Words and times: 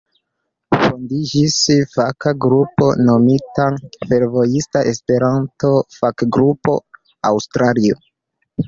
Fondiĝis 0.83 1.57
faka 1.91 2.33
grupo 2.47 2.87
nomita 3.11 3.69
"Fervojista 3.93 4.85
Esperanto-Fakgrupo 4.95 6.81
Aŭstrio". 7.33 8.05